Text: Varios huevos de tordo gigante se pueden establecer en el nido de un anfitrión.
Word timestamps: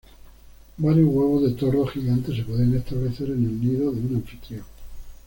Varios 0.77 1.07
huevos 1.09 1.43
de 1.43 1.51
tordo 1.51 1.85
gigante 1.85 2.35
se 2.35 2.41
pueden 2.41 2.75
establecer 2.75 3.29
en 3.29 3.45
el 3.45 3.61
nido 3.61 3.91
de 3.91 3.99
un 3.99 4.15
anfitrión. 4.15 4.65